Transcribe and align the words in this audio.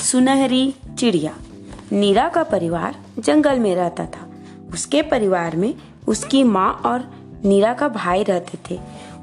सुनहरी 0.00 0.74
चिड़िया। 0.98 1.32
नीरा 1.92 2.28
का 2.28 2.42
परिवार 2.42 2.94
जंगल 3.18 3.58
में 3.58 3.74
रहता 3.74 4.04
था। 4.06 4.26
उसके 4.72 5.02
परिवार 5.02 5.56
में 5.56 5.74
उसकी 6.08 6.42
माँ 6.42 6.70
और 6.86 7.04
नीरा 7.44 7.72
का 7.74 7.88
भाई 7.88 8.22
रहते 8.22 8.58
थे। 8.70 8.78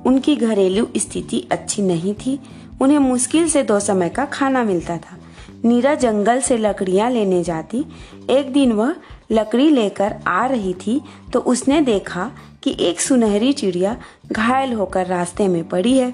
उनकी 0.06 0.36
घरेलू 0.36 0.88
स्थिति 0.98 1.48
अच्छी 1.52 1.82
नहीं 1.82 2.14
थी। 2.16 2.40
उन्हें 2.82 3.00
मुश्किल 3.00 3.50
से 3.50 3.64
दो 3.64 3.80
समय 3.80 4.10
का 4.10 4.26
खाना 4.26 4.64
मिलता 4.64 4.98
था। 4.98 5.18
नीरा 5.66 5.96
जंगल 5.96 6.42
से 6.42 6.58
लकड़ियाँ 6.58 7.10
लेने 7.12 7.44
जाती। 7.44 7.86
एक 8.30 8.54
दिन 8.54 8.72
वह 8.72 8.96
लकड़ी 9.32 9.70
लेकर 9.70 10.16
आ 10.28 10.46
रही 10.46 10.74
थी 10.74 11.02
तो 11.34 11.40
उसने 11.40 11.82
देखा 11.82 12.32
कि 12.64 12.76
एक 12.80 13.02
सुनहरी 13.02 13.54
चिड़िया 13.54 13.98
घायल 14.32 14.74
होकर 14.74 15.06
रास्ते 15.06 15.48
में 15.48 15.68
पड़ी 15.70 15.98
है। 15.98 16.14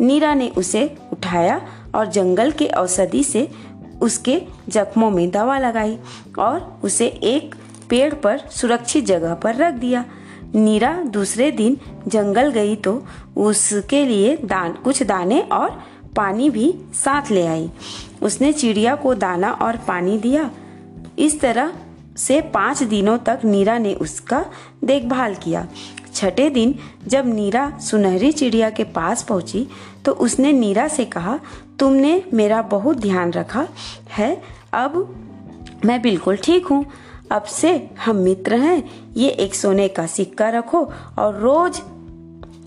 नीरा 0.00 0.34
ने 0.34 0.48
उसे 0.48 0.84
उठाया 1.12 1.60
और 1.94 2.06
जंगल 2.06 2.50
के 2.50 2.66
औषधि 2.66 3.22
से 3.24 3.48
उसके 4.02 4.40
जख्मों 4.68 5.10
में 5.10 5.30
दवा 5.30 5.58
लगाई 5.58 5.98
और 6.38 6.80
उसे 6.84 7.06
एक 7.06 7.54
पेड़ 7.90 8.12
पर 8.14 8.38
सुरक्षित 8.50 9.04
जगह 9.04 9.34
पर 9.34 9.56
रख 9.56 9.74
दिया। 9.74 10.04
नीरा 10.54 10.92
दूसरे 11.04 11.50
दिन 11.50 11.76
जंगल 12.08 12.50
गई 12.50 12.76
तो 12.76 12.92
उसके 13.36 14.04
लिए 14.04 14.36
दान, 14.36 14.72
कुछ 14.74 15.02
दाने 15.02 15.40
और 15.42 15.82
पानी 16.16 16.50
भी 16.50 16.72
साथ 16.94 17.30
ले 17.30 17.46
आई। 17.46 17.70
उसने 18.22 18.52
चिड़िया 18.52 18.94
को 18.94 19.14
दाना 19.14 19.50
और 19.52 19.76
पानी 19.88 20.18
दिया। 20.18 20.50
इस 21.18 21.40
तरह 21.40 21.72
से 22.16 22.40
पाँच 22.54 22.82
दिनों 22.82 23.16
तक 23.18 23.40
नीरा 23.44 23.76
ने 23.78 23.94
उसका 23.94 24.44
देखभाल 24.84 25.34
किया। 25.34 25.66
छठे 26.18 26.48
दिन 26.50 26.74
जब 27.06 27.26
नीरा 27.26 27.70
सुनहरी 27.80 28.30
चिड़िया 28.32 28.70
के 28.70 28.84
पास 28.84 29.22
पहुँची 29.22 29.66
तो 30.04 30.12
उसने 30.12 30.52
नीरा 30.52 30.86
से 30.88 31.04
कहा, 31.04 31.38
तुमने 31.78 32.22
मेरा 32.34 32.62
बहुत 32.62 32.96
ध्यान 32.96 33.32
रखा 33.32 33.66
है, 34.10 34.30
अब 34.74 35.80
मैं 35.84 36.00
बिल्कुल 36.02 36.36
ठीक 36.36 36.66
हूँ। 36.66 36.84
अब 37.32 37.42
से 37.42 37.70
हम 38.04 38.16
मित्र 38.16 38.56
हैं। 38.56 38.82
ये 39.16 39.28
एक 39.30 39.54
सोने 39.54 39.88
का 39.88 40.06
सिक्का 40.06 40.48
रखो 40.48 40.82
और 41.18 41.38
रोज 41.40 41.80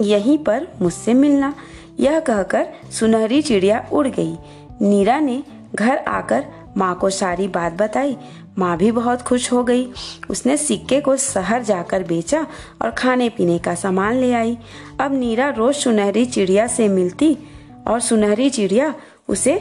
यहीं 0.01 0.37
पर 0.37 0.67
मुझसे 0.81 1.13
मिलना। 1.13 1.53
यह 1.99 2.19
कहकर 2.19 2.67
सुनहरी 2.91 3.41
चिड़िया 3.41 3.85
उड़ 3.93 4.07
गई। 4.07 4.35
नीरा 4.81 5.19
ने 5.19 5.41
घर 5.75 5.97
आकर 5.97 6.45
माँ 6.77 6.95
को 6.95 7.09
सारी 7.09 7.47
बात 7.47 7.73
बताई। 7.73 8.17
माँ 8.57 8.77
भी 8.77 8.91
बहुत 8.91 9.21
खुश 9.21 9.51
हो 9.51 9.63
गई। 9.63 9.87
उसने 10.29 10.57
सिक्के 10.57 11.01
को 11.01 11.15
शहर 11.17 11.63
जाकर 11.63 12.03
बेचा 12.03 12.45
और 12.81 12.91
खाने 12.91 13.29
पीने 13.29 13.57
का 13.59 13.75
सामान 13.75 14.15
ले 14.15 14.33
आई। 14.33 14.57
अब 14.99 15.13
नीरा 15.13 15.49
रोज 15.49 15.75
सुनहरी 15.75 16.25
चिड़िया 16.25 16.67
से 16.67 16.87
मिलती 16.87 17.37
और 17.87 17.99
सुनहरी 17.99 18.49
चिड़िया 18.49 18.93
उसे 19.27 19.55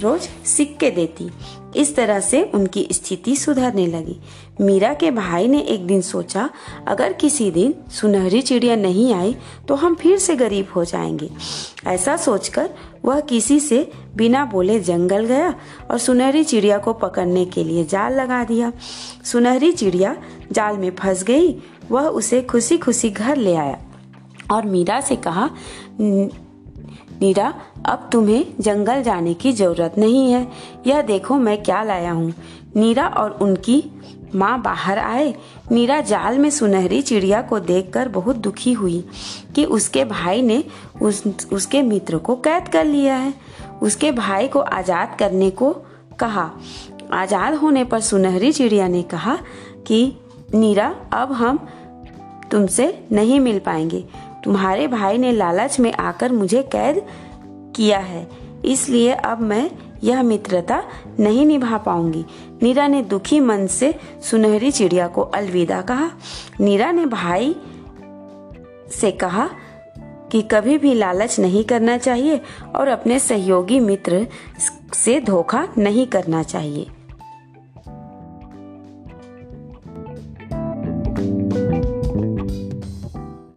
रोज 0.00 0.28
सिक्के 0.46 0.90
देती। 0.90 1.30
इस 1.76 1.94
तरह 1.96 2.20
से 2.20 2.42
उनकी 2.54 2.86
स्थिति 2.92 3.34
सुधरने 3.36 3.86
लगी। 3.86 4.18
मीरा 4.60 4.92
के 4.94 5.10
भाई 5.10 5.48
ने 5.48 5.60
एक 5.60 5.86
दिन 5.86 6.00
सोचा, 6.00 6.48
अगर 6.88 7.12
किसी 7.12 7.50
दिन 7.50 7.74
सुनहरी 7.90 8.40
चिड़िया 8.42 8.76
नहीं 8.76 9.12
आई 9.14 9.36
तो 9.68 9.74
हम 9.74 9.94
फिर 9.94 10.18
से 10.18 10.36
गरीब 10.36 10.68
हो 10.76 10.84
जाएँगे। 10.84 11.30
ऐसा 11.86 12.16
सोचकर 12.16 12.70
वह 13.04 13.20
किसी 13.20 13.58
से 13.60 13.90
बिना 14.16 14.44
बोले 14.44 14.78
जंगल 14.80 15.24
गया 15.24 15.54
और 15.90 15.98
सुनहरी 15.98 16.44
चिड़िया 16.44 16.78
को 16.78 16.92
पकड़ने 16.92 17.44
के 17.44 17.64
लिए 17.64 17.84
जाल 17.84 18.20
लगा 18.20 18.42
दिया। 18.44 18.72
सुनहरी 19.24 19.72
चिड़िया 19.72 20.16
जाल 20.52 20.78
में 20.78 20.90
फंस 20.90 21.22
गई, 21.22 21.54
वह 21.90 22.02
उसे 22.02 22.42
खुशी 22.42 22.78
खुशी 22.78 23.10
घर 23.10 23.36
ले 23.36 23.54
आया 23.54 23.78
और 24.52 24.66
मीरा 24.66 25.00
से 25.00 25.16
कहा 25.16 25.50
नीरा, 27.22 27.54
अब 27.86 28.08
तुम्हें 28.12 28.44
जंगल 28.60 29.02
जाने 29.02 29.34
की 29.34 29.52
ज़रूरत 29.52 29.94
नहीं 29.98 30.32
है। 30.32 30.48
यह 30.86 31.02
देखो 31.02 31.34
मैं 31.34 31.62
क्या 31.62 31.82
लाया 31.82 32.12
हूँ। 32.12 32.34
नीरा 32.76 33.06
और 33.06 33.38
उनकी 33.42 33.84
माँ 34.34 34.62
बाहर 34.62 34.98
आए। 34.98 35.34
नीरा 35.72 36.00
जाल 36.00 36.38
में 36.38 36.50
सुनहरी 36.50 37.02
चिड़िया 37.02 37.42
को 37.42 37.58
देखकर 37.60 38.08
बहुत 38.08 38.36
दुखी 38.36 38.72
हुई 38.72 39.04
कि 39.54 39.64
उसके 39.64 40.04
भाई 40.04 40.42
ने 40.42 40.64
उस, 41.02 41.22
उसके 41.52 41.82
मित्र 41.82 42.18
को 42.18 42.36
कैद 42.36 42.68
कर 42.68 42.84
लिया 42.84 43.16
है। 43.16 43.34
उसके 43.82 44.12
भाई 44.12 44.48
को 44.48 44.60
आज़ाद 44.60 45.16
करने 45.18 45.50
को 45.50 45.72
कहा। 46.20 46.50
आज़ाद 47.12 47.54
होने 47.54 47.84
पर 47.84 48.00
सुनहरी 48.00 48.52
चिड़िया 48.52 48.88
ने 48.88 49.02
कहा 49.02 49.38
कि, 49.86 50.16
नीरा, 50.54 50.94
अब 51.12 51.32
हम 51.32 51.66
तुमसे 52.50 53.06
नहीं 53.12 53.40
मिल 53.40 53.58
पाएँगे। 53.58 54.04
तुम्हारे 54.46 54.88
भाई 54.88 55.18
ने 55.18 55.32
लालच 55.32 55.80
में 55.80 55.92
आकर 55.92 56.32
मुझे 56.32 56.62
कैद 56.62 57.06
किया 57.76 57.98
है। 57.98 58.28
इसलिए 58.64 59.12
अब 59.12 59.40
मैं 59.40 59.70
यह 60.04 60.22
मित्रता 60.22 60.82
नहीं 61.20 61.46
निभा 61.46 61.78
पाऊँगी। 61.78 62.24
नीरा 62.62 62.86
ने 62.86 63.02
दुखी 63.02 63.40
मन 63.40 63.66
से 63.66 63.94
सुनहरी 64.22 64.70
चिड़िया 64.70 65.08
को 65.08 65.22
अलविदा 65.22 65.82
कहा। 65.82 66.10
नीरा 66.60 66.92
ने 66.92 67.06
भाई 67.06 67.56
से 68.92 69.10
कहा 69.10 69.50
कि 70.32 70.42
कभी 70.42 70.78
भी 70.78 70.94
लालच 70.94 71.40
नहीं 71.40 71.64
करना 71.64 71.98
चाहिए 71.98 72.40
और 72.76 72.88
अपने 72.88 73.18
सहयोगी 73.18 73.80
मित्र 73.80 74.26
से 74.94 75.20
धोखा 75.20 75.68
नहीं 75.78 76.06
करना 76.06 76.42
चाहिए। 76.42 76.86